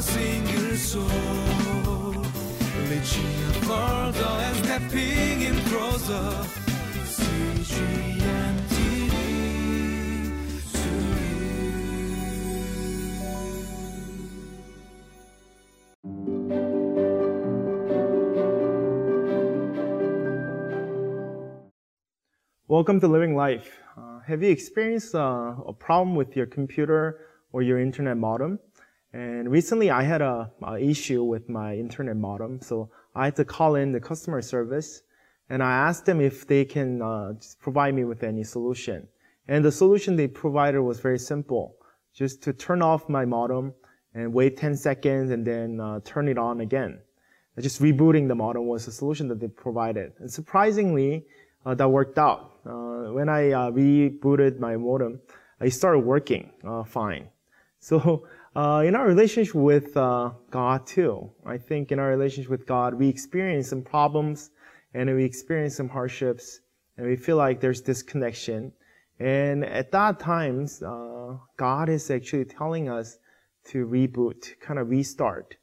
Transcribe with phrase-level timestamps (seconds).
[0.00, 1.04] single soul.
[4.46, 6.46] And stepping in closer.
[22.66, 23.78] Welcome to Living Life.
[23.96, 27.20] Uh, have you experienced uh, a problem with your computer
[27.52, 28.58] or your internet modem?
[29.14, 33.44] And recently I had a, a, issue with my internet modem, so I had to
[33.44, 35.02] call in the customer service
[35.48, 39.06] and I asked them if they can uh, provide me with any solution.
[39.46, 41.76] And the solution they provided was very simple,
[42.12, 43.72] just to turn off my modem
[44.14, 46.98] and wait 10 seconds and then uh, turn it on again.
[47.60, 50.12] Just rebooting the modem was the solution that they provided.
[50.18, 51.24] And surprisingly,
[51.64, 52.54] uh, that worked out.
[52.66, 55.20] Uh, when I uh, rebooted my modem,
[55.60, 56.50] it started working
[56.84, 57.28] fine.
[57.78, 58.26] So
[58.56, 63.68] in our relationship with God too, I think in our relationship with God, we experience
[63.68, 64.50] some problems
[64.94, 66.60] and we experience some hardships
[66.96, 68.72] and we feel like there's disconnection.
[69.18, 73.18] And at that times, uh, God is actually telling us
[73.66, 75.56] to reboot, kind of restart.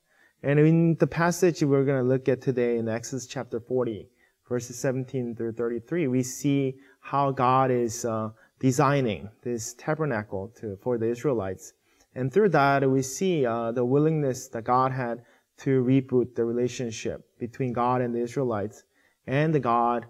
[0.43, 4.09] And in the passage we're going to look at today in Exodus chapter 40,
[4.49, 10.97] verses 17 through 33, we see how God is uh, designing this tabernacle to, for
[10.97, 11.73] the Israelites.
[12.15, 15.23] And through that, we see uh, the willingness that God had
[15.59, 18.83] to reboot the relationship between God and the Israelites
[19.27, 20.07] and the God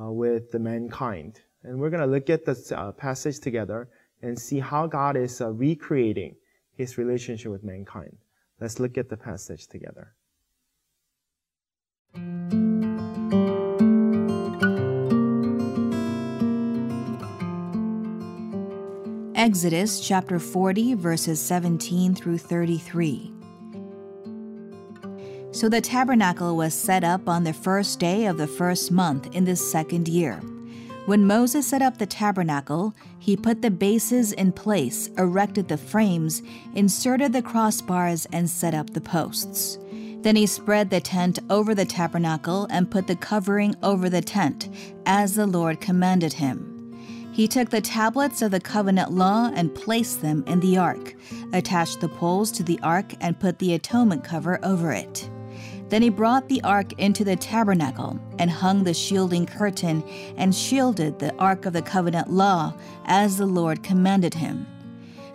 [0.00, 1.40] uh, with the mankind.
[1.62, 3.88] And we're going to look at this uh, passage together
[4.22, 6.36] and see how God is uh, recreating
[6.76, 8.16] his relationship with mankind.
[8.60, 10.14] Let's look at the passage together.
[19.36, 23.32] Exodus chapter 40, verses 17 through 33.
[25.50, 29.44] So the tabernacle was set up on the first day of the first month in
[29.44, 30.36] the second year.
[31.06, 36.40] When Moses set up the tabernacle, he put the bases in place, erected the frames,
[36.76, 39.78] inserted the crossbars, and set up the posts.
[40.20, 44.68] Then he spread the tent over the tabernacle and put the covering over the tent,
[45.06, 46.73] as the Lord commanded him.
[47.34, 51.16] He took the tablets of the covenant law and placed them in the ark,
[51.52, 55.28] attached the poles to the ark, and put the atonement cover over it.
[55.88, 60.04] Then he brought the ark into the tabernacle and hung the shielding curtain
[60.36, 62.72] and shielded the ark of the covenant law
[63.06, 64.68] as the Lord commanded him.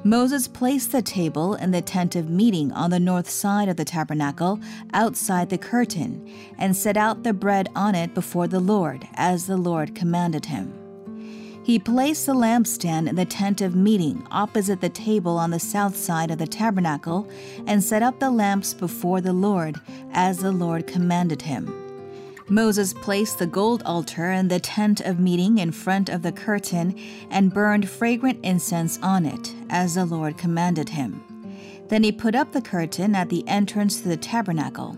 [0.06, 3.84] Moses placed the table in the tent of meeting on the north side of the
[3.84, 4.62] tabernacle
[4.94, 9.58] outside the curtain and set out the bread on it before the Lord as the
[9.58, 10.79] Lord commanded him.
[11.64, 15.96] He placed the lampstand in the tent of meeting opposite the table on the south
[15.96, 17.28] side of the tabernacle
[17.68, 19.80] and set up the lamps before the Lord,
[20.12, 21.74] as the Lord commanded him.
[22.48, 27.00] Moses placed the gold altar in the tent of meeting in front of the curtain
[27.30, 31.24] and burned fragrant incense on it, as the Lord commanded him.
[31.90, 34.98] Then he put up the curtain at the entrance to the tabernacle.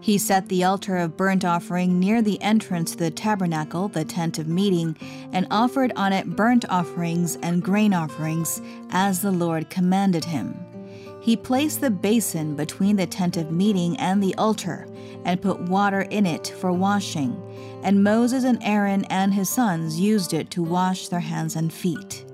[0.00, 4.38] He set the altar of burnt offering near the entrance to the tabernacle, the tent
[4.38, 4.96] of meeting,
[5.32, 10.54] and offered on it burnt offerings and grain offerings, as the Lord commanded him.
[11.20, 14.86] He placed the basin between the tent of meeting and the altar,
[15.24, 17.42] and put water in it for washing.
[17.82, 22.24] And Moses and Aaron and his sons used it to wash their hands and feet.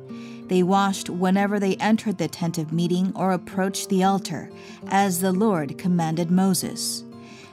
[0.49, 4.51] They washed whenever they entered the tent of meeting or approached the altar,
[4.89, 7.05] as the Lord commanded Moses.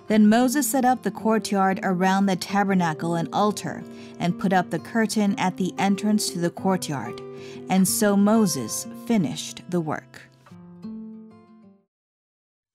[0.10, 3.84] Then Moses set up the courtyard around the tabernacle and altar,
[4.20, 7.22] and put up the curtain at the entrance to the courtyard.
[7.70, 10.24] And so Moses finished the work.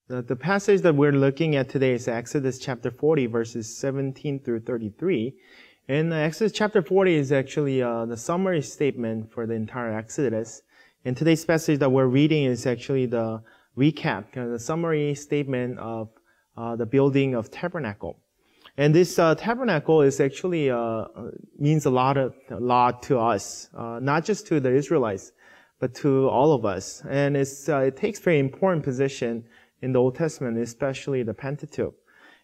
[0.06, 4.61] The, the passage that we're looking at today is Exodus chapter 40, verses 17 through
[4.61, 5.34] 33.
[5.89, 10.62] And Exodus chapter 40 is actually uh, the summary statement for the entire Exodus.
[11.05, 13.43] And today's passage that we're reading is actually the
[13.77, 16.11] recap, kind of the summary statement of
[16.56, 18.19] the building of tabernacle.
[18.77, 21.05] And this uh, tabernacle is actually uh,
[21.59, 25.31] means a lot, of, a lot to us, uh, not just to the Israelites,
[25.79, 27.03] but to all of us.
[27.09, 29.45] And uh, it takes very important position
[29.83, 31.95] in the Old Testament, especially the Pentateuch.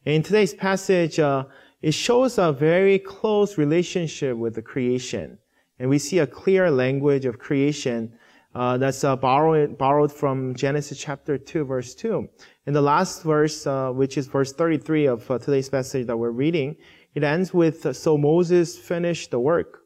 [0.05, 1.45] In today's passage, uh,
[1.83, 5.39] it shows a very close relationship with the creation,
[5.79, 8.13] and we see a clear language of creation
[8.55, 12.29] uh, that's uh, borrowed, borrowed from Genesis chapter 2, verse 2.
[12.71, 16.31] In the last verse, uh, which is verse 33 of uh, today's passage that we're
[16.31, 16.77] reading,
[17.17, 19.83] it ends with, uh, So Moses finished the work.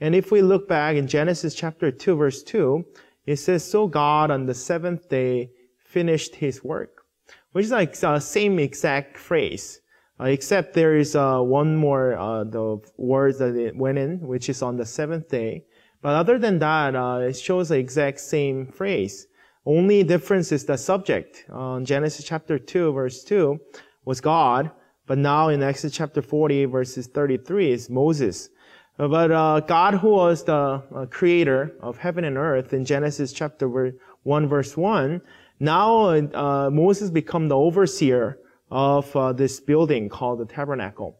[0.00, 2.84] And if we look back in Genesis chapter 2, verse 2,
[3.24, 7.04] it says, So God on the seventh day finished his work.
[7.52, 9.80] Which is like uh, same exact phrase,
[10.18, 14.48] uh, except there is uh, one more uh, the words that it went in, which
[14.48, 15.66] is on the seventh day.
[16.02, 19.28] But other than that, uh, it shows the exact same phrase.
[19.66, 21.44] Only difference is the subject.
[21.50, 23.58] On Genesis chapter 2, verse 2
[24.04, 24.70] was God,
[25.06, 28.50] but now in Exodus chapter 40, verses 33 is Moses.
[28.98, 33.32] Uh, but uh, God, who was the uh, creator of heaven and earth in Genesis
[33.32, 35.20] chapter 1, verse 1,
[35.60, 38.38] now uh, Moses become the overseer
[38.70, 41.18] of uh, this building called the tabernacle.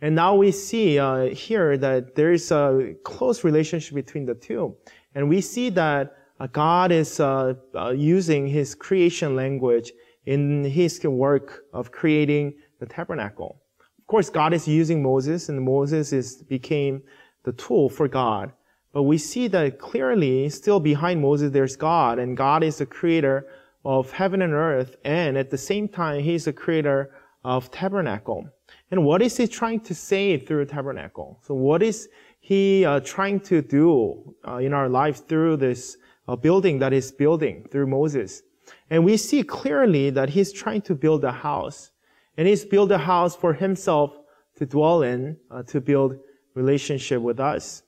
[0.00, 4.76] And now we see uh, here that there is a close relationship between the two.
[5.14, 6.10] And we see that uh,
[6.52, 9.92] God is uh, uh, using his creation language
[10.26, 13.60] in his work of creating the tabernacle.
[13.98, 17.02] Of course, God is using Moses, and Moses is, became
[17.44, 18.52] the tool for God.
[18.92, 23.46] But we see that clearly, still behind Moses, there's God, and God is the creator
[23.84, 27.10] of heaven and earth, and at the same time, he's the creator
[27.44, 28.48] of tabernacle.
[28.90, 31.38] And what is he trying to say through tabernacle?
[31.42, 32.08] So what is
[32.40, 35.96] he uh, trying to do uh, in our lives through this
[36.28, 38.42] uh, building that is building through Moses?
[38.90, 41.90] And we see clearly that he's trying to build a house.
[42.36, 44.16] And he's built a house for himself
[44.56, 46.18] to dwell in, uh, to build
[46.54, 47.82] relationship with us.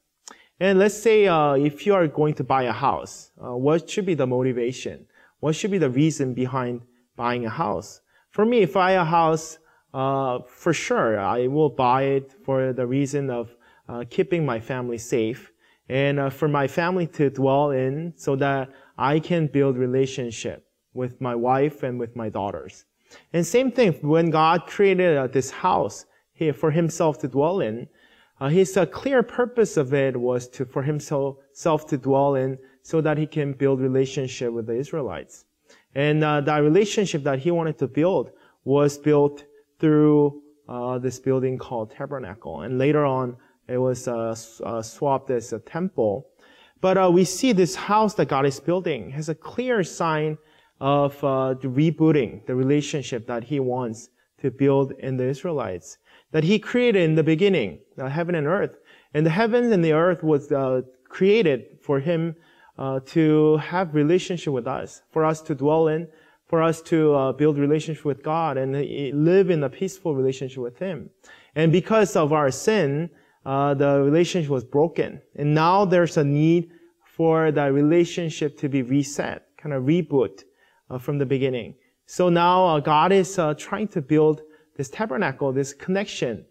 [0.59, 4.07] And let's say uh, if you are going to buy a house, uh, what should
[4.07, 5.07] be the motivation?
[5.41, 6.81] What should be the reason behind
[7.15, 8.01] buying a house?
[8.31, 9.59] For me, if I buy a house,
[9.93, 13.55] uh, for sure, I will buy it for the reason of
[13.89, 15.53] uh, keeping my family safe
[15.89, 21.21] and uh, for my family to dwell in so that I can build relationship with
[21.21, 22.85] my wife and with my daughters.
[23.33, 27.89] And same thing, when God created uh, this house here for himself to dwell in,
[28.41, 32.59] uh, his uh, clear purpose of it was to, for himself self to dwell in
[32.83, 35.45] so that he can build relationship with the Israelites.
[35.95, 38.33] And uh, that relationship that he wanted to build
[38.65, 39.45] was built
[39.79, 42.63] through uh, this building called Tabernacle.
[42.63, 43.37] And later on,
[43.69, 44.35] it was uh,
[44.65, 46.29] uh swapped as a temple.
[46.81, 50.39] But uh, we see this house that God is building has a clear sign
[50.81, 54.11] of uh, the rebooting the relationship that he wants
[54.43, 55.99] to build in the Israelites.
[56.33, 58.77] That he created in the beginning, the heaven and earth.
[59.15, 60.53] And the heavens and the earth was
[61.09, 62.37] created for him
[62.79, 66.09] uh, to have relationship with us, for us to dwell in,
[66.47, 68.73] for us to uh, build relationship with God and
[69.25, 71.11] live in a peaceful relationship with Him.
[71.55, 73.11] And because of our sin,
[73.47, 75.23] uh, the relationship was broken.
[75.37, 76.71] And now there's a need
[77.17, 80.45] for that relationship to be reset, kind of reboot
[80.91, 81.77] uh, from the beginning.
[82.05, 84.43] So now uh, God is uh, trying to build
[84.77, 86.45] this tabernacle, this connection,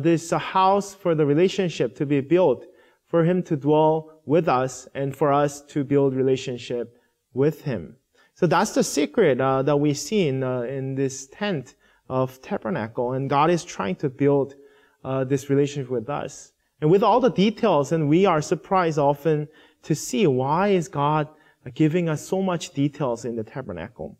[0.00, 2.66] this house for the relationship to be built
[3.06, 6.98] for him to dwell with us and for us to build relationship
[7.32, 7.96] with him.
[8.34, 11.74] So that's the secret uh, that we see in, uh, in this tent
[12.08, 13.12] of tabernacle.
[13.12, 14.54] And God is trying to build
[15.06, 16.52] uh, this relationship with us.
[16.80, 19.48] And with all the details, and we are surprised often
[19.84, 21.28] to see why is God
[21.74, 24.18] giving us so much details in the tabernacle.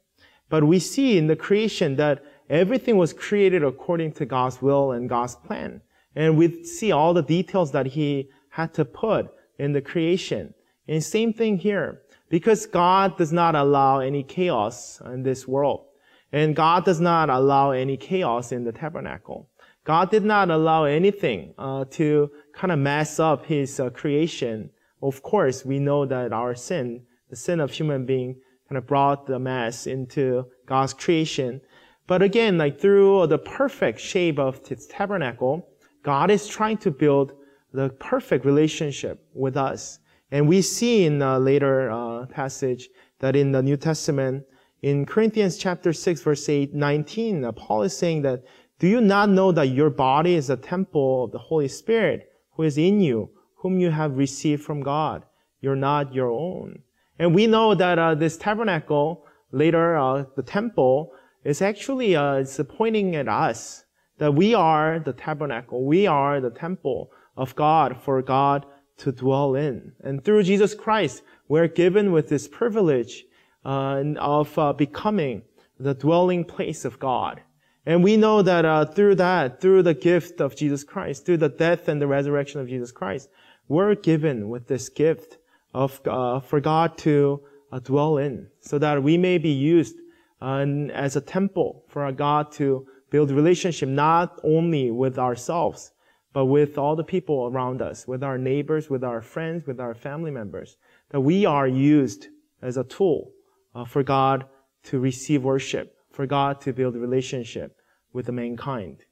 [0.49, 5.09] But we see in the creation that everything was created according to God's will and
[5.09, 5.83] God's plan.
[6.15, 9.27] And we see all the details that He had to put
[9.59, 10.55] in the creation.
[10.87, 12.03] And same thing here.
[12.29, 15.85] Because God does not allow any chaos in this world.
[16.33, 19.49] And God does not allow any chaos in the tabernacle.
[19.87, 24.71] God did not allow anything uh, to kind of mess up His uh, creation.
[25.01, 29.27] Of course, we know that our sin, the sin of human being, kind of brought
[29.27, 31.61] the mess into God's creation.
[32.09, 35.69] But again, like through the perfect shape of His tabernacle,
[36.03, 37.35] God is trying to build
[37.73, 40.01] the perfect relationship with us.
[40.33, 42.89] And we see in a later uh, passage
[43.21, 44.47] that in the New Testament,
[44.83, 48.43] in Corinthians chapter 6, verse 8, 19, uh, Paul is saying that,
[48.79, 52.63] do you not know that your body is a temple of the Holy Spirit who
[52.63, 55.23] is in you, whom you have received from God?
[55.61, 56.83] You're not your own.
[57.19, 62.61] And we know that uh, this tabernacle, later uh, the temple, is actually uh, it's
[62.69, 63.85] pointing at us
[64.19, 68.67] that we are the tabernacle, we are the temple of God for God
[68.99, 69.93] to dwell in.
[70.03, 73.25] And through Jesus Christ, we're given with this privilege
[73.65, 75.43] uh, of uh, becoming
[75.79, 77.43] the dwelling place of God.
[77.87, 81.49] And we know that uh, through that, through the gift of Jesus Christ, through the
[81.49, 83.29] death and the resurrection of Jesus Christ,
[83.69, 85.39] we're given with this gift
[85.73, 89.97] of uh, for God to uh, dwell in, so that we may be used
[90.43, 95.93] uh, as a temple for our God to build relationship not only with ourselves,
[96.33, 99.95] but with all the people around us, with our neighbors, with our friends, with our
[99.95, 100.77] family members,
[101.11, 102.27] that we are used
[102.63, 103.31] as a tool
[103.77, 104.45] uh, for God
[104.83, 107.76] to receive worship, for God to build relationship
[108.17, 109.05] with the mankind.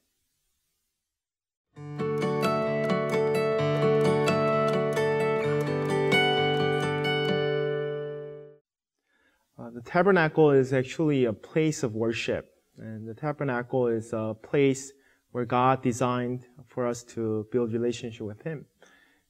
[9.57, 12.51] Uh, the tabernacle is actually a place of worship.
[12.79, 14.91] And the tabernacle is a place
[15.31, 18.65] where God designed for us to build relationship with Him.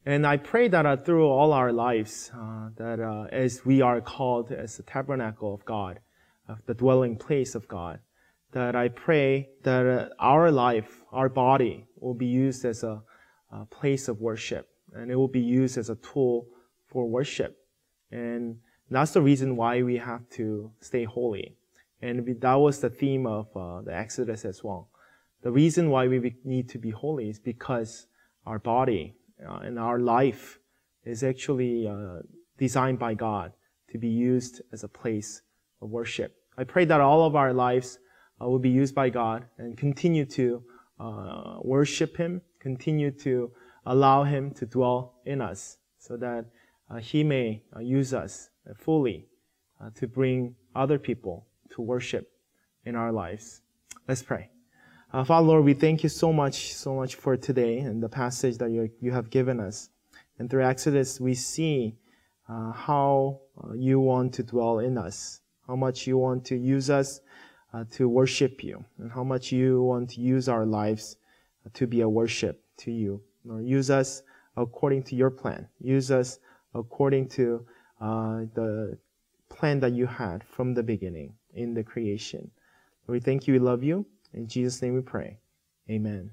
[0.05, 4.00] And I pray that uh, through all our lives, uh, that uh, as we are
[4.00, 6.00] called as the tabernacle of God,
[6.65, 8.00] the dwelling place of God,
[8.56, 13.04] that I pray that uh, our life, our body, will be used as a,
[13.52, 16.48] a place of worship, and it will be used as a tool
[16.88, 17.58] for worship.
[18.12, 18.58] And
[18.90, 21.58] that's the reason why we have to stay holy.
[22.02, 24.90] And that was the theme of uh, the Exodus as well.
[25.42, 28.08] The reason why we need to be holy is because
[28.46, 30.60] our body uh, and our life
[31.04, 32.20] is actually uh,
[32.58, 33.52] designed by God
[33.92, 35.42] to be used as a place
[35.82, 36.38] of worship.
[36.58, 38.00] I pray that all of our lives
[38.42, 40.63] will be used by God and continue to
[41.00, 43.51] uh, worship Him, continue to
[43.86, 46.46] allow Him to dwell in us so that
[46.89, 49.27] uh, He may use us fully
[49.94, 52.32] to bring other people to worship
[52.86, 53.62] in our lives.
[54.08, 54.50] Let's pray.
[55.13, 58.58] Uh, Father Lord, we thank you so much, so much for today and the passage
[58.58, 59.89] that you, you have given us.
[60.39, 61.96] And through Exodus, we see
[62.50, 66.89] uh, how uh, you want to dwell in us, how much you want to use
[66.89, 67.45] us uh,
[67.84, 71.17] to worship you, and how much you want to use our lives
[71.74, 73.22] to be a worship to you.
[73.44, 74.24] Lord, use us
[74.55, 75.67] according to your plan.
[75.82, 76.39] Use us
[76.74, 77.65] according to
[78.01, 78.98] uh, the
[79.50, 82.51] plan that you had from the beginning in the creation.
[83.08, 83.53] We thank you.
[83.53, 84.05] We love you.
[84.34, 85.38] In Jesus' name we pray.
[85.89, 86.32] Amen.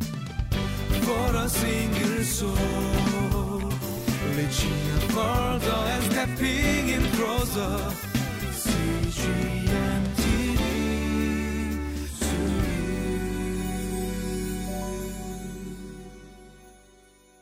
[0.00, 3.70] For a single soul,
[4.36, 4.72] reaching
[5.10, 8.09] further and stepping in closer.
[9.20, 9.69] Jesus.